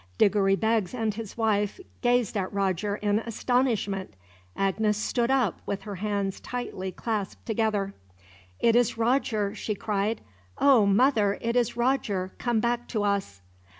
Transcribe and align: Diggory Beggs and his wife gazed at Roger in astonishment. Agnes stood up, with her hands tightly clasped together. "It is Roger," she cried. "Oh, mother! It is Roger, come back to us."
Diggory 0.17 0.55
Beggs 0.55 0.95
and 0.95 1.13
his 1.13 1.37
wife 1.37 1.79
gazed 2.01 2.35
at 2.35 2.51
Roger 2.51 2.95
in 2.95 3.19
astonishment. 3.19 4.15
Agnes 4.55 4.97
stood 4.97 5.29
up, 5.29 5.61
with 5.67 5.83
her 5.83 5.93
hands 5.97 6.39
tightly 6.39 6.91
clasped 6.91 7.45
together. 7.45 7.93
"It 8.59 8.75
is 8.75 8.97
Roger," 8.97 9.53
she 9.53 9.75
cried. 9.75 10.21
"Oh, 10.57 10.87
mother! 10.87 11.37
It 11.39 11.55
is 11.55 11.77
Roger, 11.77 12.31
come 12.39 12.59
back 12.59 12.87
to 12.87 13.03
us." 13.03 13.41